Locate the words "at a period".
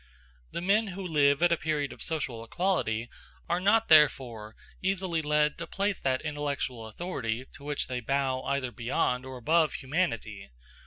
1.43-1.93